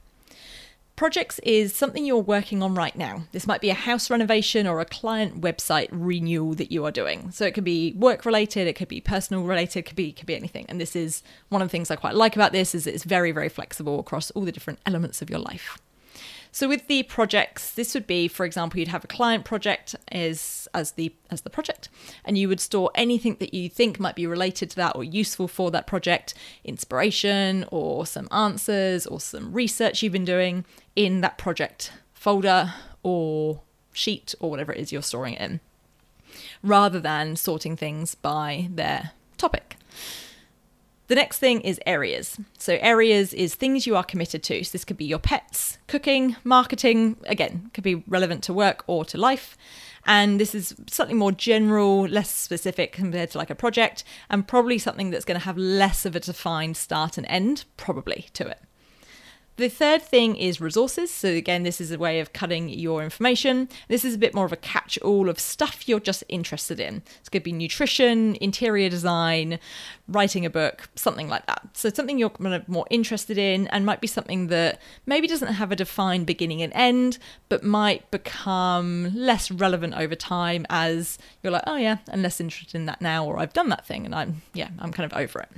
Projects 0.96 1.40
is 1.40 1.76
something 1.76 2.06
you're 2.06 2.20
working 2.20 2.62
on 2.62 2.76
right 2.76 2.96
now. 2.96 3.24
This 3.32 3.48
might 3.48 3.62
be 3.62 3.72
a 3.72 3.74
house 3.74 4.12
renovation 4.12 4.68
or 4.68 4.80
a 4.80 4.86
client 4.86 5.42
website 5.42 5.88
renewal 5.92 6.54
that 6.54 6.72
you 6.72 6.86
are 6.86 6.92
doing. 6.92 7.32
So 7.32 7.46
it 7.46 7.56
could 7.56 7.64
be 7.64 7.94
work 7.94 8.26
related, 8.26 8.68
it 8.68 8.74
could 8.74 8.90
be 8.90 9.02
personal 9.02 9.44
related, 9.44 9.80
it 9.80 9.86
could 9.88 9.96
be 9.96 10.12
could 10.12 10.28
be 10.28 10.36
anything. 10.36 10.68
And 10.70 10.80
this 10.80 10.96
is 10.96 11.24
one 11.50 11.64
of 11.64 11.68
the 11.68 11.72
things 11.72 11.90
I 11.90 11.96
quite 11.96 12.14
like 12.14 12.36
about 12.36 12.52
this 12.52 12.76
is 12.76 12.86
it's 12.86 13.06
very 13.06 13.32
very 13.32 13.50
flexible 13.50 14.00
across 14.00 14.30
all 14.32 14.44
the 14.44 14.52
different 14.52 14.80
elements 14.86 15.24
of 15.24 15.32
your 15.32 15.40
life. 15.40 15.80
So 16.54 16.70
with 16.70 16.86
the 16.86 17.02
projects, 17.02 17.72
this 17.72 17.96
would 17.96 18.06
be, 18.06 18.28
for 18.28 18.46
example, 18.46 18.80
you'd 18.80 18.90
have 18.90 19.04
a 19.04 19.08
client 19.08 19.44
project 19.44 19.96
as 20.12 20.68
as 20.72 20.92
the 20.92 21.12
as 21.32 21.42
the 21.42 21.50
project, 21.50 21.90
and 22.24 22.38
you 22.38 22.48
would 22.48 22.60
store 22.60 22.92
anything 22.94 23.38
that 23.40 23.56
you 23.56 23.70
think 23.70 24.00
might 24.00 24.16
be 24.16 24.28
related 24.28 24.70
to 24.70 24.76
that 24.76 24.96
or 24.96 25.04
useful 25.04 25.48
for 25.48 25.72
that 25.72 25.88
project, 25.88 26.36
inspiration 26.64 27.66
or 27.72 28.06
some 28.06 28.28
answers 28.32 29.08
or 29.08 29.20
some 29.20 29.52
research 29.52 30.04
you've 30.04 30.14
been 30.14 30.26
doing 30.26 30.64
in 30.96 31.22
that 31.22 31.40
project 31.40 31.92
folder 32.14 32.76
or 33.02 33.62
sheet 33.92 34.36
or 34.40 34.52
whatever 34.52 34.72
it 34.72 34.80
is 34.80 34.92
you're 34.92 35.02
storing 35.02 35.34
it 35.34 35.42
in, 35.42 35.60
rather 36.62 37.00
than 37.00 37.36
sorting 37.36 37.76
things 37.76 38.14
by 38.14 38.68
their 38.70 39.10
topic. 39.40 39.76
The 41.14 41.20
next 41.20 41.38
thing 41.38 41.62
is 41.62 41.80
areas. 41.86 42.40
So, 42.58 42.80
areas 42.82 43.36
is 43.36 43.54
things 43.54 43.86
you 43.86 43.96
are 43.96 44.04
committed 44.04 44.42
to. 44.46 44.64
So, 44.64 44.72
this 44.72 44.84
could 44.84 44.98
be 44.98 45.06
your 45.06 45.20
pets, 45.20 45.78
cooking, 45.86 46.38
marketing, 46.44 47.18
again, 47.28 47.70
could 47.76 47.84
be 47.84 48.04
relevant 48.08 48.42
to 48.46 48.52
work 48.54 48.84
or 48.88 49.06
to 49.06 49.20
life. 49.20 49.56
And 50.08 50.40
this 50.40 50.56
is 50.56 50.74
something 50.90 51.16
more 51.16 51.32
general, 51.32 52.08
less 52.08 52.32
specific 52.32 52.94
compared 52.94 53.30
to 53.30 53.38
like 53.38 53.52
a 53.52 53.56
project, 53.56 54.04
and 54.28 54.48
probably 54.48 54.80
something 54.80 55.12
that's 55.12 55.24
going 55.24 55.40
to 55.40 55.46
have 55.46 55.56
less 55.56 56.04
of 56.04 56.16
a 56.16 56.20
defined 56.20 56.78
start 56.78 57.20
and 57.20 57.28
end, 57.28 57.66
probably, 57.78 58.26
to 58.34 58.48
it. 58.48 58.62
The 59.56 59.70
third 59.70 60.02
thing 60.02 60.36
is 60.36 60.60
resources. 60.60 61.12
So, 61.12 61.28
again, 61.28 61.62
this 61.62 61.80
is 61.80 61.92
a 61.92 62.00
way 62.00 62.20
of 62.20 62.34
cutting 62.34 62.70
your 62.70 63.04
information. 63.04 63.70
This 63.88 64.04
is 64.04 64.16
a 64.16 64.18
bit 64.18 64.34
more 64.34 64.46
of 64.46 64.52
a 64.52 64.58
catch 64.58 64.98
all 65.00 65.30
of 65.30 65.40
stuff 65.40 65.88
you're 65.88 66.00
just 66.00 66.24
interested 66.28 66.80
in. 66.80 67.04
Going 67.32 67.42
to 67.42 67.46
be 67.46 67.52
nutrition, 67.52 68.36
interior 68.42 68.90
design, 68.90 69.60
writing 70.08 70.46
a 70.46 70.50
book, 70.50 70.90
something 70.96 71.28
like 71.28 71.46
that. 71.48 71.68
So, 71.74 71.90
something 71.90 72.18
you're 72.18 72.32
kind 72.32 72.56
of 72.56 72.68
more 72.68 72.88
interested 72.90 73.38
in 73.38 73.68
and 73.68 73.86
might 73.86 74.02
be 74.02 74.08
something 74.08 74.48
that 74.48 74.82
maybe 75.06 75.28
doesn't 75.28 75.54
have 75.54 75.72
a 75.72 75.76
defined 75.76 76.26
beginning 76.26 76.62
and 76.64 76.74
end, 76.74 77.20
but 77.50 77.64
might 77.64 78.10
become 78.10 79.12
less 79.16 79.52
relevant 79.52 79.94
over 79.94 80.16
time 80.16 80.66
as 80.70 81.20
you're 81.44 81.52
like, 81.52 81.64
oh, 81.68 81.78
yeah, 81.78 81.98
I'm 82.12 82.24
less 82.24 82.40
interested 82.40 82.76
in 82.76 82.88
that 82.88 83.02
now, 83.02 83.26
or 83.26 83.38
I've 83.38 83.54
done 83.54 83.70
that 83.70 83.86
thing 83.86 84.06
and 84.06 84.16
I'm, 84.16 84.42
yeah, 84.54 84.70
I'm 84.80 84.92
kind 84.92 85.12
of 85.12 85.18
over 85.18 85.40
it. 85.40 85.50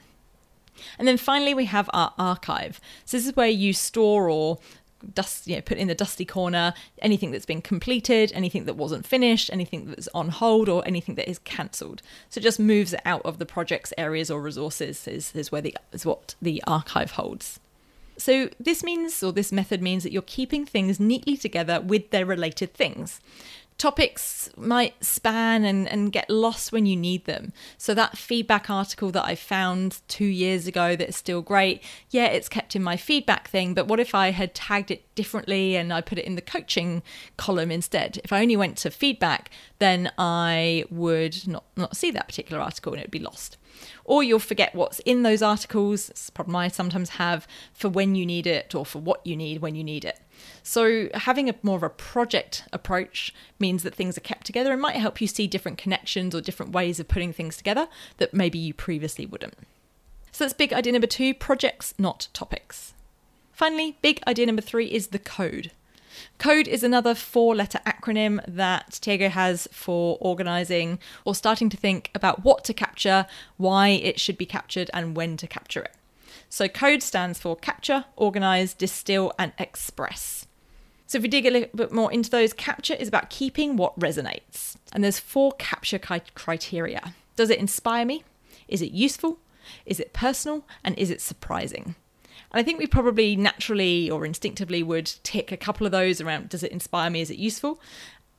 And 0.98 1.08
then 1.08 1.18
finally, 1.18 1.54
we 1.54 1.66
have 1.66 1.90
our 1.94 2.14
archive. 2.18 2.80
So 3.06 3.18
this 3.18 3.28
is 3.28 3.36
where 3.36 3.48
you 3.48 3.74
store 3.74 4.30
or 4.30 4.60
dust, 5.14 5.48
you 5.48 5.56
know, 5.56 5.62
put 5.62 5.78
in 5.78 5.88
the 5.88 5.96
dusty 5.96 6.26
corner 6.26 6.74
anything 7.02 7.32
that's 7.32 7.46
been 7.46 7.62
completed, 7.62 8.32
anything 8.34 8.66
that 8.66 8.76
wasn't 8.76 9.06
finished, 9.06 9.50
anything 9.52 9.86
that's 9.86 10.08
on 10.14 10.30
hold, 10.30 10.70
or 10.70 10.86
anything 10.88 11.16
that 11.16 11.30
is 11.30 11.40
cancelled. 11.40 12.02
So 12.30 12.40
it 12.40 12.44
just 12.44 12.60
moves 12.60 12.94
it 12.94 13.02
out 13.06 13.22
of 13.24 13.38
the 13.38 13.46
project's 13.46 13.94
areas 13.98 14.32
or 14.32 14.42
resources. 14.42 15.08
Is 15.08 15.34
is 15.36 15.52
where 15.52 15.62
the 15.62 15.76
is 15.92 16.06
what 16.06 16.36
the 16.42 16.64
archive 16.66 17.12
holds. 17.12 17.60
So 18.18 18.50
this 18.60 18.82
means, 18.82 19.22
or 19.22 19.34
this 19.34 19.52
method 19.52 19.82
means 19.82 20.04
that 20.04 20.14
you're 20.14 20.22
keeping 20.22 20.66
things 20.66 21.02
neatly 21.02 21.36
together 21.36 21.82
with 21.82 22.12
their 22.12 22.26
related 22.26 22.74
things 22.74 23.20
topics 23.78 24.50
might 24.58 25.04
span 25.04 25.66
and, 25.66 25.88
and 25.88 26.12
get 26.12 26.30
lost 26.30 26.72
when 26.72 26.86
you 26.86 26.96
need 26.96 27.26
them. 27.26 27.54
So, 27.78 27.94
that 27.94 28.18
feedback 28.18 28.70
article 28.70 29.12
that 29.12 29.26
I 29.26 29.36
found 29.36 30.02
two 30.08 30.26
years 30.26 30.68
ago 30.68 30.96
that's 30.96 31.18
still 31.18 31.42
great, 31.42 31.84
yeah, 32.10 32.26
it's 32.26 32.50
kept 32.50 32.76
in 32.76 32.84
my 32.84 32.98
feedback 32.98 33.48
thing, 33.48 33.74
but 33.74 33.88
what 33.88 34.00
if 34.00 34.16
I 34.16 34.32
had 34.32 34.54
tagged 34.54 34.92
it 34.92 35.04
differently 35.16 35.76
and 35.76 35.94
I 35.94 36.02
put 36.02 36.18
it 36.18 36.26
in 36.26 36.36
the 36.36 36.42
coaching 36.42 37.04
column 37.38 37.72
instead? 37.72 38.20
If 38.24 38.32
I 38.32 38.42
only 38.42 38.58
went 38.58 38.78
to 38.78 38.92
feedback, 38.92 39.50
then 39.80 40.12
I 40.18 40.86
would 40.90 41.48
not, 41.48 41.66
not 41.76 41.96
see 41.98 42.12
that 42.12 42.28
particular 42.28 42.62
article 42.62 42.94
and 42.94 43.02
it 43.02 43.06
would 43.06 43.12
be 43.12 43.20
lost. 43.20 43.58
Or 44.04 44.24
you'll 44.24 44.40
forget 44.40 44.76
what's 44.76 45.00
in 45.00 45.24
those 45.24 45.42
articles. 45.42 46.10
It's 46.10 46.30
a 46.30 46.32
problem 46.32 46.56
I 46.56 46.68
sometimes 46.68 47.10
have 47.12 47.48
for 47.74 47.90
when 47.90 48.16
you 48.16 48.26
need 48.26 48.48
it 48.48 48.76
or 48.76 48.86
for 48.86 49.00
what 49.00 49.26
you 49.26 49.36
need 49.36 49.62
when 49.62 49.76
you 49.76 49.84
need 49.84 50.06
it. 50.06 50.20
So, 50.64 51.10
having 51.14 51.50
a 51.50 51.56
more 51.64 51.78
of 51.78 51.84
a 51.84 51.90
project 51.90 52.64
approach 52.74 53.34
means 53.60 53.84
that 53.84 53.96
things 53.96 54.18
are 54.18 54.22
kept 54.22 54.46
together 54.46 54.72
and 54.72 54.82
might 54.82 54.96
help 54.98 55.22
you 55.22 55.28
see 55.28 55.48
different 55.48 55.78
connections 55.78 56.36
or 56.36 56.42
different 56.42 56.72
ways 56.74 57.00
of 57.00 57.08
putting 57.08 57.34
things 57.34 57.58
together 57.58 57.88
that 58.18 58.34
maybe 58.34 58.58
you 58.58 58.74
previously 58.74 59.26
wouldn't. 59.26 59.56
So, 60.32 60.44
that's 60.44 60.54
big 60.54 60.74
idea 60.74 60.94
number 60.94 61.08
two 61.08 61.34
projects, 61.34 61.94
not 61.98 62.28
topics. 62.34 62.94
Finally, 63.54 63.98
big 64.02 64.22
idea 64.28 64.46
number 64.46 64.62
three 64.62 64.88
is 64.88 65.08
the 65.08 65.20
code. 65.20 65.72
CODE 66.38 66.68
is 66.68 66.84
another 66.84 67.16
four 67.16 67.56
letter 67.56 67.80
acronym 67.86 68.44
that 68.48 69.00
Tiago 69.02 69.30
has 69.30 69.68
for 69.72 70.18
organising 70.20 71.00
or 71.24 71.36
starting 71.36 71.70
to 71.70 71.78
think 71.78 72.12
about 72.14 72.44
what 72.44 72.64
to 72.66 72.74
capture, 72.74 73.26
why 73.58 73.90
it 73.90 74.20
should 74.20 74.38
be 74.38 74.46
captured, 74.46 74.90
and 74.94 75.16
when 75.16 75.38
to 75.38 75.48
capture 75.48 75.82
it. 75.82 75.96
So, 76.50 76.68
CODE 76.68 77.02
stands 77.02 77.40
for 77.40 77.56
capture, 77.56 78.06
organise, 78.16 78.74
distill, 78.74 79.34
and 79.38 79.54
express. 79.58 80.48
So, 81.08 81.18
if 81.18 81.22
we 81.22 81.28
dig 81.28 81.46
a 81.46 81.52
little 81.52 81.70
bit 81.76 81.92
more 81.92 82.12
into 82.12 82.30
those, 82.30 82.54
capture 82.54 82.94
is 82.94 83.08
about 83.08 83.30
keeping 83.30 83.76
what 83.76 84.00
resonates. 84.00 84.76
And 84.92 85.04
there's 85.04 85.20
four 85.20 85.52
capture 85.54 86.00
criteria. 86.00 87.14
Does 87.36 87.50
it 87.50 87.60
inspire 87.60 88.06
me? 88.06 88.24
Is 88.68 88.82
it 88.82 88.92
useful? 88.92 89.40
Is 89.86 90.00
it 90.00 90.14
personal? 90.14 90.66
And 90.84 90.98
is 90.98 91.10
it 91.10 91.22
surprising? 91.22 91.96
And 92.56 92.62
I 92.62 92.64
think 92.64 92.80
we 92.80 92.88
probably 92.88 93.36
naturally 93.36 94.10
or 94.10 94.26
instinctively 94.26 94.82
would 94.82 95.08
tick 95.24 95.52
a 95.52 95.58
couple 95.58 95.86
of 95.86 95.92
those 95.92 96.22
around 96.22 96.48
does 96.48 96.64
it 96.64 96.72
inspire 96.72 97.10
me? 97.10 97.20
Is 97.20 97.30
it 97.30 97.38
useful? 97.38 97.82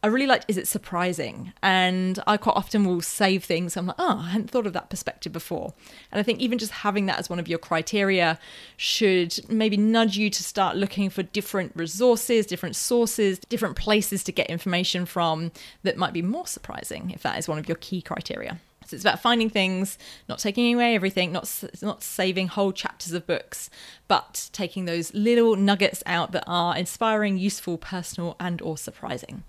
I 0.03 0.07
really 0.07 0.27
liked 0.27 0.47
is 0.49 0.57
it 0.57 0.67
surprising? 0.67 1.53
And 1.63 2.19
I 2.27 2.39
quite 2.39 2.57
often 2.57 2.87
will 2.87 3.03
save 3.03 3.45
things. 3.45 3.77
I'm 3.77 3.89
like, 3.89 3.97
oh, 3.99 4.23
I 4.25 4.31
hadn't 4.31 4.51
thought 4.51 4.67
of 4.67 4.73
that 4.73 4.89
perspective 4.89 5.35
before. 5.35 5.75
And 6.11 6.19
I 6.19 6.23
think 6.23 6.41
even 6.41 6.57
just 6.57 6.73
having 6.73 7.05
that 7.07 7.19
as 7.19 7.29
one 7.29 7.39
of 7.39 7.47
your 7.47 7.59
criteria 7.59 8.39
should 8.79 9.39
maybe 9.51 9.77
nudge 9.77 10.17
you 10.17 10.31
to 10.31 10.43
start 10.43 10.79
looking 10.79 11.11
for 11.11 11.23
different 11.23 11.73
resources, 11.75 12.47
different 12.47 12.75
sources, 12.75 13.39
different 13.51 13.77
places 13.77 14.25
to 14.25 14.33
get 14.33 14.47
information 14.47 15.05
from 15.05 15.53
that 15.83 15.99
might 15.99 16.15
be 16.15 16.23
more 16.23 16.47
surprising 16.47 17.11
if 17.11 17.23
that 17.23 17.39
is 17.39 17.49
one 17.49 17.59
of 17.59 17.69
your 17.69 17.77
key 17.77 18.01
criteria. 18.01 18.61
So 18.87 18.95
it's 18.95 19.05
about 19.05 19.21
finding 19.21 19.51
things, 19.51 19.99
not 20.29 20.39
taking 20.39 20.75
away 20.75 20.95
everything, 20.95 21.33
not 21.33 21.65
not 21.83 22.03
saving 22.03 22.49
whole 22.49 22.73
chapters 22.73 23.13
of 23.13 23.27
books, 23.27 23.69
but 24.09 24.49
taking 24.53 24.85
those 24.85 25.13
little 25.13 25.57
nuggets 25.57 26.03
out 26.07 26.33
that 26.33 26.45
are 26.47 26.77
inspiring, 26.77 27.37
useful, 27.39 27.79
personal, 27.79 28.37
and 28.39 28.63
or 28.63 28.79
surprising. 28.79 29.43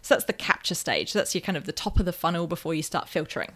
So 0.00 0.14
that's 0.14 0.24
the 0.24 0.32
capture 0.32 0.74
stage. 0.74 1.12
That's 1.12 1.34
your 1.34 1.42
kind 1.42 1.56
of 1.56 1.64
the 1.64 1.72
top 1.72 1.98
of 1.98 2.06
the 2.06 2.12
funnel 2.12 2.46
before 2.46 2.74
you 2.74 2.82
start 2.82 3.08
filtering. 3.08 3.52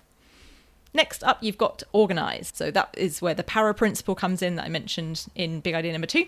Next 0.92 1.22
up, 1.22 1.38
you've 1.42 1.58
got 1.58 1.82
organize. 1.92 2.50
So 2.54 2.70
that 2.70 2.94
is 2.96 3.22
where 3.22 3.34
the 3.34 3.42
para 3.44 3.74
principle 3.74 4.14
comes 4.14 4.42
in 4.42 4.56
that 4.56 4.64
I 4.64 4.68
mentioned 4.68 5.26
in 5.34 5.60
big 5.60 5.74
idea 5.74 5.92
number 5.92 6.06
two. 6.06 6.26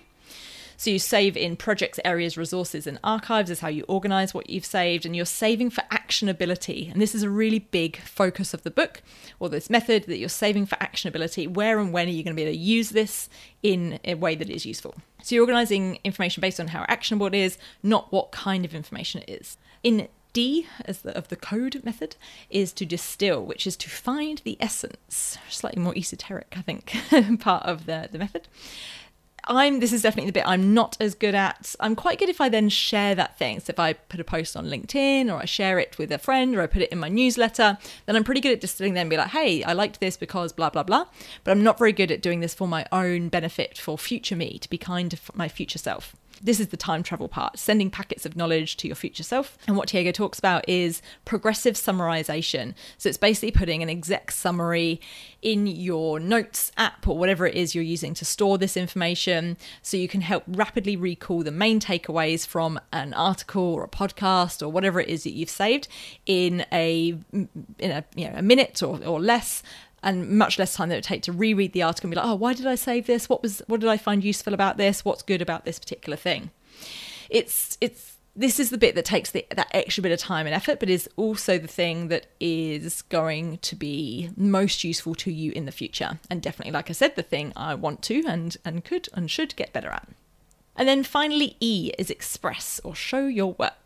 So 0.80 0.88
you 0.88 0.98
save 0.98 1.36
in 1.36 1.56
projects, 1.56 2.00
areas, 2.06 2.38
resources, 2.38 2.86
and 2.86 2.98
archives 3.04 3.50
is 3.50 3.60
how 3.60 3.68
you 3.68 3.84
organize 3.86 4.32
what 4.32 4.48
you've 4.48 4.64
saved, 4.64 5.04
and 5.04 5.14
you're 5.14 5.26
saving 5.26 5.68
for 5.68 5.82
actionability. 5.92 6.90
And 6.90 7.02
this 7.02 7.14
is 7.14 7.22
a 7.22 7.28
really 7.28 7.58
big 7.58 7.98
focus 7.98 8.54
of 8.54 8.62
the 8.62 8.70
book 8.70 9.02
or 9.38 9.50
this 9.50 9.68
method 9.68 10.04
that 10.04 10.16
you're 10.16 10.30
saving 10.30 10.64
for 10.64 10.76
actionability. 10.76 11.46
Where 11.46 11.78
and 11.80 11.92
when 11.92 12.08
are 12.08 12.12
you 12.12 12.24
going 12.24 12.34
to 12.34 12.42
be 12.42 12.44
able 12.44 12.54
to 12.54 12.58
use 12.58 12.88
this 12.88 13.28
in 13.62 14.00
a 14.06 14.14
way 14.14 14.34
that 14.36 14.48
is 14.48 14.64
useful? 14.64 14.94
So 15.22 15.34
you're 15.34 15.42
organizing 15.42 15.98
information 16.02 16.40
based 16.40 16.58
on 16.58 16.68
how 16.68 16.86
actionable 16.88 17.26
it 17.26 17.34
is, 17.34 17.58
not 17.82 18.10
what 18.10 18.32
kind 18.32 18.64
of 18.64 18.74
information 18.74 19.22
it 19.28 19.32
is. 19.32 19.58
In 19.82 20.08
D 20.32 20.66
as 20.86 21.02
the, 21.02 21.16
of 21.16 21.28
the 21.28 21.36
code 21.36 21.82
method 21.84 22.16
is 22.48 22.72
to 22.74 22.86
distill, 22.86 23.44
which 23.44 23.66
is 23.66 23.76
to 23.76 23.90
find 23.90 24.40
the 24.44 24.56
essence. 24.60 25.36
Slightly 25.48 25.82
more 25.82 25.96
esoteric, 25.96 26.54
I 26.56 26.62
think, 26.62 26.96
part 27.40 27.64
of 27.64 27.86
the, 27.86 28.08
the 28.10 28.18
method. 28.18 28.48
I'm 29.44 29.80
this 29.80 29.92
is 29.92 30.02
definitely 30.02 30.30
the 30.30 30.34
bit 30.40 30.46
I'm 30.46 30.74
not 30.74 30.96
as 31.00 31.14
good 31.14 31.34
at. 31.34 31.74
I'm 31.80 31.96
quite 31.96 32.18
good 32.18 32.28
if 32.28 32.40
I 32.40 32.48
then 32.48 32.68
share 32.68 33.14
that 33.14 33.38
thing. 33.38 33.60
So 33.60 33.70
if 33.70 33.78
I 33.78 33.94
put 33.94 34.20
a 34.20 34.24
post 34.24 34.56
on 34.56 34.66
LinkedIn 34.66 35.32
or 35.32 35.38
I 35.38 35.44
share 35.44 35.78
it 35.78 35.98
with 35.98 36.12
a 36.12 36.18
friend 36.18 36.56
or 36.56 36.62
I 36.62 36.66
put 36.66 36.82
it 36.82 36.90
in 36.90 36.98
my 36.98 37.08
newsletter, 37.08 37.78
then 38.06 38.16
I'm 38.16 38.24
pretty 38.24 38.40
good 38.40 38.52
at 38.52 38.60
distilling 38.60 38.94
there 38.94 39.02
and 39.02 39.10
be 39.10 39.16
like, 39.16 39.30
hey, 39.30 39.62
I 39.62 39.72
liked 39.72 40.00
this 40.00 40.16
because 40.16 40.52
blah 40.52 40.70
blah 40.70 40.82
blah. 40.82 41.06
But 41.44 41.52
I'm 41.52 41.62
not 41.62 41.78
very 41.78 41.92
good 41.92 42.10
at 42.10 42.22
doing 42.22 42.40
this 42.40 42.54
for 42.54 42.68
my 42.68 42.86
own 42.92 43.28
benefit 43.28 43.78
for 43.78 43.98
future 43.98 44.36
me, 44.36 44.58
to 44.58 44.68
be 44.68 44.78
kind 44.78 45.10
to 45.10 45.18
my 45.34 45.48
future 45.48 45.78
self. 45.78 46.14
This 46.40 46.60
is 46.60 46.68
the 46.68 46.76
time 46.76 47.02
travel 47.02 47.28
part, 47.28 47.58
sending 47.58 47.90
packets 47.90 48.24
of 48.24 48.36
knowledge 48.36 48.76
to 48.78 48.88
your 48.88 48.94
future 48.94 49.22
self. 49.22 49.58
And 49.66 49.76
what 49.76 49.88
Tiago 49.88 50.10
talks 50.10 50.38
about 50.38 50.66
is 50.68 51.02
progressive 51.24 51.74
summarization. 51.74 52.74
So 52.98 53.08
it's 53.08 53.18
basically 53.18 53.50
putting 53.50 53.82
an 53.82 53.90
exec 53.90 54.30
summary 54.30 55.00
in 55.42 55.66
your 55.66 56.20
notes 56.20 56.72
app 56.76 57.06
or 57.08 57.18
whatever 57.18 57.46
it 57.46 57.54
is 57.54 57.74
you're 57.74 57.84
using 57.84 58.14
to 58.14 58.24
store 58.24 58.58
this 58.58 58.76
information 58.76 59.56
so 59.82 59.96
you 59.96 60.08
can 60.08 60.20
help 60.20 60.44
rapidly 60.46 60.96
recall 60.96 61.42
the 61.42 61.50
main 61.50 61.80
takeaways 61.80 62.46
from 62.46 62.78
an 62.92 63.14
article 63.14 63.62
or 63.62 63.84
a 63.84 63.88
podcast 63.88 64.62
or 64.62 64.68
whatever 64.68 65.00
it 65.00 65.08
is 65.08 65.24
that 65.24 65.32
you've 65.32 65.50
saved 65.50 65.88
in 66.26 66.64
a 66.72 67.14
in 67.32 67.90
a 67.90 68.04
you 68.14 68.28
know 68.28 68.34
a 68.36 68.42
minute 68.42 68.82
or, 68.82 69.02
or 69.04 69.20
less 69.20 69.62
and 70.02 70.30
much 70.30 70.58
less 70.58 70.74
time 70.74 70.88
that 70.88 70.94
it 70.94 70.98
would 70.98 71.04
take 71.04 71.22
to 71.22 71.32
reread 71.32 71.72
the 71.72 71.82
article 71.82 72.08
and 72.08 72.12
be 72.12 72.16
like, 72.16 72.26
oh, 72.26 72.34
why 72.34 72.54
did 72.54 72.66
I 72.66 72.74
save 72.74 73.06
this? 73.06 73.28
What 73.28 73.42
was 73.42 73.62
what 73.66 73.80
did 73.80 73.88
I 73.88 73.96
find 73.96 74.24
useful 74.24 74.54
about 74.54 74.76
this? 74.76 75.04
What's 75.04 75.22
good 75.22 75.42
about 75.42 75.64
this 75.64 75.78
particular 75.78 76.16
thing? 76.16 76.50
It's 77.28 77.76
it's 77.80 78.16
this 78.36 78.60
is 78.60 78.70
the 78.70 78.78
bit 78.78 78.94
that 78.94 79.04
takes 79.04 79.32
the, 79.32 79.44
that 79.50 79.68
extra 79.72 80.02
bit 80.02 80.12
of 80.12 80.18
time 80.18 80.46
and 80.46 80.54
effort, 80.54 80.78
but 80.78 80.88
is 80.88 81.08
also 81.16 81.58
the 81.58 81.68
thing 81.68 82.08
that 82.08 82.26
is 82.38 83.02
going 83.02 83.58
to 83.58 83.74
be 83.74 84.30
most 84.36 84.84
useful 84.84 85.14
to 85.16 85.32
you 85.32 85.52
in 85.52 85.66
the 85.66 85.72
future. 85.72 86.20
And 86.30 86.40
definitely, 86.40 86.72
like 86.72 86.90
I 86.90 86.92
said, 86.92 87.16
the 87.16 87.22
thing 87.22 87.52
I 87.56 87.74
want 87.74 88.02
to 88.02 88.22
and 88.26 88.56
and 88.64 88.84
could 88.84 89.08
and 89.14 89.30
should 89.30 89.56
get 89.56 89.72
better 89.72 89.90
at. 89.90 90.08
And 90.76 90.88
then 90.88 91.02
finally, 91.02 91.56
E 91.60 91.92
is 91.98 92.10
express 92.10 92.80
or 92.84 92.94
show 92.94 93.26
your 93.26 93.52
work. 93.54 93.79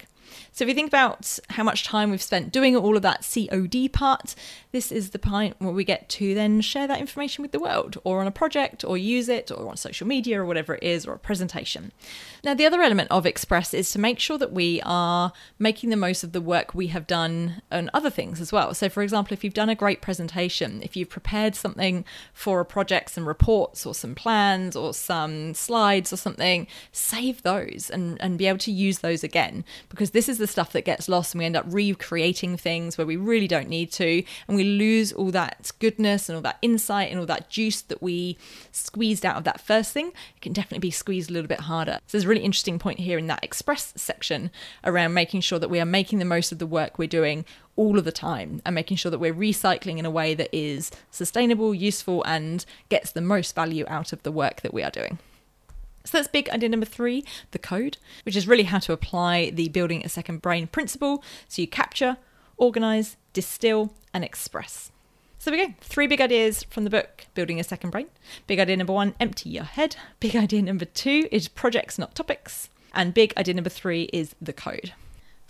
So 0.53 0.65
if 0.65 0.69
you 0.69 0.75
think 0.75 0.89
about 0.89 1.39
how 1.51 1.65
much 1.65 1.85
time 1.85 2.11
we've 2.11 2.23
spent 2.23 2.53
doing 2.53 2.77
all 2.77 2.97
of 2.97 3.03
that 3.03 3.29
COD 3.33 3.89
part, 3.93 4.35
this 4.73 4.91
is 4.91 5.11
the 5.11 5.19
point 5.19 5.57
where 5.59 5.73
we 5.73 5.85
get 5.85 6.09
to 6.11 6.35
then 6.35 6.61
share 6.61 6.87
that 6.87 7.01
information 7.01 7.43
with 7.43 7.53
the 7.53 7.61
world 7.61 7.99
or 8.05 8.21
on 8.21 8.27
a 8.27 8.33
project 8.33 8.85
or 8.85 8.99
use 8.99 9.29
it 9.29 9.51
or 9.51 9.69
on 9.69 9.77
social 9.77 10.07
media 10.07 10.41
or 10.41 10.45
whatever 10.45 10.75
it 10.75 10.83
is 10.83 11.07
or 11.07 11.15
a 11.15 11.19
presentation. 11.19 11.93
Now, 12.43 12.55
the 12.55 12.67
other 12.67 12.83
element 12.83 13.11
of 13.11 13.25
Express 13.25 13.73
is 13.73 13.91
to 13.93 13.99
make 13.99 14.19
sure 14.19 14.39
that 14.39 14.53
we 14.53 14.81
are 14.85 15.33
making 15.59 15.91
the 15.91 15.97
most 15.97 16.25
of 16.25 16.33
the 16.33 16.41
work 16.41 16.75
we 16.75 16.89
have 16.89 17.07
done 17.07 17.63
and 17.71 17.89
other 17.95 18.11
things 18.11 18.41
as 18.41 18.53
well. 18.53 18.75
So, 18.75 18.89
for 18.89 19.03
example, 19.03 19.33
if 19.33 19.45
you've 19.45 19.55
done 19.55 19.69
a 19.69 19.75
great 19.75 20.03
presentation, 20.03 20.83
if 20.83 20.97
you've 20.97 21.09
prepared 21.09 21.55
something 21.55 22.05
for 22.33 22.61
a 22.61 22.65
project, 22.65 23.11
some 23.11 23.27
reports 23.27 23.87
or 23.87 23.95
some 23.95 24.15
plans 24.15 24.77
or 24.77 24.93
some 24.93 25.55
slides 25.55 26.13
or 26.13 26.17
something, 26.17 26.67
save 26.93 27.43
those 27.43 27.91
and, 27.91 28.21
and 28.21 28.39
be 28.39 28.47
able 28.47 28.59
to 28.59 28.73
use 28.73 28.99
those 28.99 29.25
again 29.25 29.65
because 29.89 30.11
this 30.11 30.24
is 30.29 30.39
the 30.39 30.47
stuff 30.47 30.73
that 30.73 30.85
gets 30.85 31.09
lost 31.09 31.35
and 31.35 31.41
we 31.41 31.45
end 31.45 31.57
up 31.57 31.65
recreating 31.69 32.57
things 32.57 32.97
where 32.97 33.07
we 33.07 33.17
really 33.17 33.49
don't 33.49 33.69
need 33.69 33.93
to. 33.93 34.23
And 34.49 34.57
we 34.57 34.65
lose 34.65 35.13
all 35.13 35.31
that 35.31 35.71
goodness 35.79 36.29
and 36.29 36.37
all 36.37 36.43
that 36.43 36.59
insight 36.63 37.11
and 37.11 37.21
all 37.21 37.27
that 37.27 37.51
juice 37.51 37.83
that 37.83 38.03
we 38.03 38.37
squeezed 38.73 39.25
out 39.25 39.37
of 39.37 39.45
that 39.45 39.61
first 39.61 39.93
thing. 39.93 40.09
It 40.09 40.41
can 40.41 40.53
definitely 40.53 40.81
be 40.81 40.91
squeezed 40.91 41.31
a 41.31 41.33
little 41.33 41.49
bit 41.49 41.61
harder. 41.61 41.99
So 42.07 42.13
there's 42.13 42.25
a 42.25 42.29
really 42.29 42.43
interesting 42.43 42.79
point 42.79 43.01
here 43.01 43.19
in 43.19 43.27
that 43.29 43.45
express 43.45 43.93
section 43.97 44.51
around 44.85 45.15
making 45.15 45.43
sure 45.43 45.59
that 45.59 45.71
we 45.71 45.81
are 45.81 45.87
making 45.87 46.19
the 46.19 46.25
most 46.25 46.53
of 46.53 46.59
the 46.59 46.67
work 46.67 46.99
we're 46.99 47.09
doing 47.09 47.45
all 47.77 47.99
of 47.99 48.05
the 48.05 48.13
time 48.13 48.63
and 48.65 48.75
making 48.75 48.97
sure 48.97 49.11
that 49.11 49.19
we're 49.19 49.35
recycling 49.35 49.99
in 49.99 50.07
a 50.07 50.11
way 50.11 50.35
that 50.35 50.49
is 50.53 50.91
sustainable 51.11 51.75
useful 51.75 52.23
and 52.25 52.65
gets 52.89 53.11
the 53.13 53.21
most 53.21 53.55
value 53.55 53.85
out 53.89 54.13
of 54.13 54.23
the 54.23 54.33
work 54.33 54.61
that 54.61 54.73
we 54.73 54.83
are 54.83 54.91
doing 54.91 55.19
so 56.05 56.19
that's 56.19 56.29
big 56.29 56.51
idea 56.51 56.69
number 56.69 56.87
three, 56.87 57.25
the 57.53 57.59
code, 57.59 57.97
which 58.25 58.37
is 58.37 58.47
really 58.47 58.65
how 58.65 58.79
to 58.81 58.93
apply 58.93 59.51
the 59.51 59.69
building 59.71 60.05
a 60.05 60.09
second 60.09 60.43
brain 60.43 60.67
principle. 60.67 61.25
So 61.49 61.63
you 61.63 61.69
capture, 61.69 62.19
organize, 62.57 63.17
distill, 63.33 63.95
and 64.13 64.23
express. 64.23 64.93
So 65.39 65.51
we 65.51 65.67
go. 65.67 65.75
Three 65.81 66.07
big 66.07 66.21
ideas 66.21 66.63
from 66.65 66.85
the 66.85 66.91
book, 66.91 67.27
Building 67.35 67.61
a 67.61 67.65
Second 67.65 67.91
Brain. 67.91 68.07
Big 68.47 68.59
idea 68.59 68.77
number 68.77 68.93
one, 68.93 69.15
empty 69.21 69.51
your 69.51 69.65
head. 69.65 69.97
Big 70.21 70.37
idea 70.45 70.63
number 70.63 70.85
two 70.85 71.29
is 71.31 71.49
projects, 71.49 71.99
not 71.99 72.15
topics. 72.15 72.71
And 72.93 73.13
big 73.13 73.35
idea 73.37 73.55
number 73.55 73.71
three 73.71 74.05
is 74.13 74.35
the 74.41 74.53
code. 74.53 74.93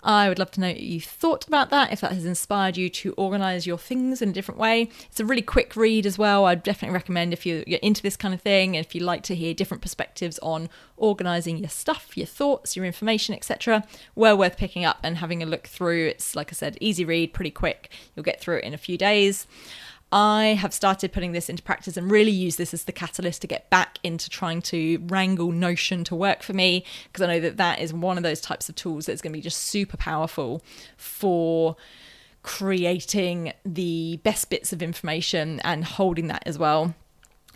I 0.05 0.29
would 0.29 0.39
love 0.39 0.51
to 0.53 0.61
know 0.61 0.69
what 0.69 0.81
you 0.81 1.01
thought 1.01 1.49
about 1.49 1.71
that, 1.71 1.91
if 1.91 2.03
that 2.03 2.13
has 2.13 2.27
inspired 2.27 2.77
you 2.77 2.91
to 2.91 3.15
organize 3.15 3.67
your 3.67 3.79
things 3.79 4.21
in 4.21 4.29
a 4.29 4.33
different 4.33 4.61
way. 4.61 4.91
It's 5.07 5.19
a 5.19 5.25
really 5.25 5.43
quick 5.43 5.75
read 5.77 6.05
as 6.05 6.19
well. 6.19 6.45
I'd 6.45 6.63
definitely 6.63 6.95
recommend 6.95 7.33
if 7.33 7.47
you're 7.47 7.63
into 7.63 8.03
this 8.03 8.17
kind 8.17 8.35
of 8.35 8.43
thing 8.43 8.77
and 8.77 8.85
if 8.85 8.95
you 8.95 9.01
like 9.01 9.23
to 9.25 9.35
hear 9.35 9.55
different 9.55 9.83
perspectives 9.83 10.39
on 10.41 10.69
organizing 10.99 11.57
your 11.57 11.71
stuff, 11.71 12.17
your 12.17 12.27
thoughts, 12.27 12.77
your 12.77 12.85
information, 12.85 13.35
etc. 13.35 13.85
Well 14.15 14.37
worth 14.37 14.59
picking 14.59 14.85
up 14.85 14.99
and 15.03 15.17
having 15.17 15.43
a 15.43 15.47
look 15.47 15.67
through. 15.67 16.09
It's 16.09 16.37
like 16.37 16.53
I 16.53 16.55
said, 16.55 16.77
easy 16.81 17.07
read, 17.07 17.33
pretty 17.33 17.51
quick. 17.51 17.91
You'll 18.15 18.25
get 18.25 18.41
through 18.41 18.59
it 18.59 18.65
in 18.65 18.75
a 18.75 18.79
few 18.79 18.99
days. 18.99 19.47
I 20.15 20.55
have 20.61 20.73
started 20.73 21.13
putting 21.13 21.33
this 21.33 21.49
into 21.49 21.65
practice 21.65 21.97
and 21.97 22.09
really 22.09 22.31
use 22.31 22.55
this 22.55 22.73
as 22.73 22.85
the 22.85 22.93
catalyst 22.93 23.41
to 23.43 23.49
get 23.49 23.69
back 23.69 23.99
into 24.05 24.31
trying 24.31 24.63
to 24.63 24.99
wrangle 25.09 25.51
Notion 25.51 26.05
to 26.05 26.15
work 26.15 26.45
for 26.45 26.53
me 26.53 26.85
because 27.09 27.21
I 27.21 27.27
know 27.27 27.41
that 27.41 27.57
that 27.57 27.81
is 27.81 27.93
one 27.93 28.17
of 28.17 28.23
those 28.23 28.41
types 28.41 28.69
of 28.69 28.77
tools 28.77 29.07
that's 29.07 29.21
going 29.21 29.33
to 29.33 29.37
be 29.37 29.43
just 29.43 29.59
super 29.59 29.97
powerful 29.97 30.63
for 30.97 31.75
creating 32.45 33.55
the 33.65 34.21
best 34.23 34.51
bits 34.51 34.73
of 34.73 34.85
information 34.85 35.59
and 35.65 35.85
holding 35.85 36.29
that 36.29 36.45
as 36.47 36.61
well. 36.61 36.95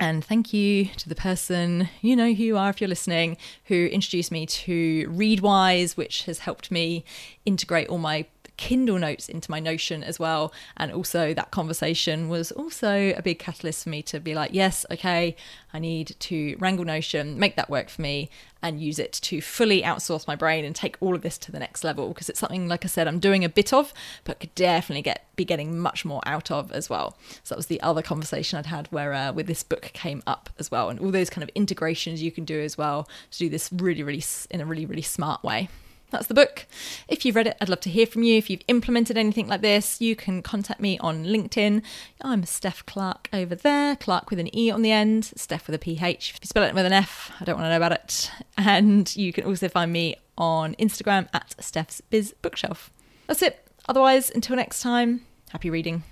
And 0.00 0.25
thank 0.25 0.53
you 0.53 0.87
to 0.87 1.09
the 1.09 1.15
person, 1.15 1.88
you 2.00 2.17
know 2.17 2.33
who 2.33 2.43
you 2.43 2.59
are 2.59 2.71
if 2.71 2.81
you're 2.81 2.88
listening, 2.88 3.37
who 3.67 3.87
introduced 3.87 4.33
me 4.33 4.47
to 4.47 5.09
Readwise, 5.09 5.97
which 5.97 6.25
has 6.25 6.41
helped 6.41 6.73
me 6.73 7.05
integrate 7.47 7.88
all 7.88 7.99
my 7.99 8.27
Kindle 8.59 8.99
notes 8.99 9.29
into 9.29 9.50
my 9.50 9.61
Notion 9.61 10.05
as 10.05 10.19
well. 10.19 10.53
And 10.77 10.93
also, 10.93 11.33
that 11.33 11.50
conversation 11.50 12.29
was 12.29 12.53
also 12.53 13.15
a 13.17 13.23
big 13.23 13.38
catalyst 13.38 13.85
for 13.85 13.88
me 13.88 14.03
to 14.03 14.21
be 14.21 14.35
like, 14.35 14.50
yes, 14.53 14.85
okay, 14.91 15.35
I 15.73 15.79
need 15.79 16.17
to 16.19 16.57
wrangle 16.59 16.85
Notion, 16.85 17.38
make 17.38 17.57
that 17.57 17.71
work 17.71 17.88
for 17.88 18.03
me, 18.03 18.29
and 18.61 18.83
use 18.83 18.99
it 18.99 19.12
to 19.12 19.41
fully 19.41 19.83
outsource 19.83 20.27
my 20.27 20.35
brain 20.35 20.65
and 20.65 20.75
take 20.75 20.97
all 21.00 21.15
of 21.15 21.23
this 21.23 21.38
to 21.38 21.53
the 21.53 21.61
next 21.61 21.85
level. 21.85 22.09
Because 22.09 22.29
it's 22.29 22.41
something 22.41 22.69
like 22.69 22.85
I 22.85 22.88
said 22.88 23.07
I'm 23.09 23.21
doing 23.21 23.45
a 23.45 23.49
bit 23.49 23.73
of 23.73 23.95
but 24.25 24.41
could 24.41 24.55
definitely 24.55 25.03
get 25.03 25.25
be 25.37 25.45
getting 25.45 25.79
much 25.79 26.05
more 26.05 26.21
out 26.27 26.50
of 26.50 26.73
as 26.73 26.91
well. 26.91 27.17
So 27.45 27.55
that 27.55 27.59
was 27.59 27.67
the 27.67 27.81
other 27.81 28.03
conversation 28.03 28.59
I'd 28.59 28.67
had 28.67 28.88
where 28.88 29.15
uh, 29.15 29.33
with 29.33 29.47
this 29.47 29.62
book 29.62 29.83
came 29.95 30.23
up 30.27 30.50
as 30.59 30.71
well 30.71 30.91
and 30.91 30.99
all 30.99 31.12
those 31.12 31.31
kind 31.31 31.45
of 31.45 31.50
integrations 31.55 32.23
you 32.23 32.33
can 32.33 32.45
do 32.45 32.61
as 32.61 32.77
well 32.77 33.09
to 33.31 33.38
do 33.38 33.49
this 33.49 33.71
really 33.73 34.03
really 34.03 34.25
in 34.50 34.61
a 34.61 34.67
really 34.67 34.85
really 34.85 35.03
smart 35.03 35.45
way 35.45 35.69
that's 36.11 36.27
the 36.27 36.35
book. 36.35 36.67
If 37.07 37.25
you've 37.25 37.37
read 37.37 37.47
it, 37.47 37.57
I'd 37.61 37.69
love 37.69 37.81
to 37.81 37.91
hear 37.91 38.07
from 38.07 38.23
you. 38.23 38.38
If 38.38 38.49
you've 38.49 38.62
implemented 38.69 39.19
anything 39.19 39.47
like 39.47 39.61
this, 39.61 40.00
you 40.00 40.17
can 40.17 40.43
contact 40.43 40.81
me 40.81 40.99
on 40.99 41.25
LinkedIn. 41.25 41.83
I'm 42.23 42.45
Steph 42.45 42.85
Clarke 42.87 43.29
over 43.33 43.55
there, 43.55 43.97
Clarke 43.97 44.31
with 44.31 44.38
an 44.38 44.55
E 44.57 44.71
on 44.71 44.83
the 44.83 44.93
end, 44.93 45.33
Steph 45.37 45.67
with 45.67 45.75
a 45.75 45.79
PH. 45.79 46.35
If 46.35 46.41
you 46.43 46.47
spell 46.47 46.65
it 46.65 46.75
with 46.75 46.87
an 46.87 46.93
F, 46.93 47.33
I 47.41 47.45
don't 47.45 47.57
want 47.57 47.67
to 47.67 47.71
know 47.71 47.77
about 47.77 47.93
it. 47.93 48.31
And 48.57 49.15
you 49.17 49.33
can 49.33 49.45
also 49.45 49.69
find 49.69 49.93
me 49.93 50.17
on 50.37 50.75
Instagram 50.77 51.29
at 51.33 51.55
Steph's 51.62 52.00
Biz 52.00 52.35
Bookshelf. 52.43 52.91
That's 53.27 53.43
it. 53.43 53.67
Otherwise, 53.88 54.31
until 54.31 54.57
next 54.57 54.81
time, 54.81 55.27
happy 55.50 55.71
reading. 55.71 56.05